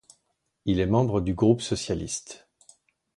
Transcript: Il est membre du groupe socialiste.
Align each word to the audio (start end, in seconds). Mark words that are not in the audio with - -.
Il 0.65 0.79
est 0.79 0.87
membre 0.87 1.21
du 1.21 1.35
groupe 1.35 1.61
socialiste. 1.61 2.49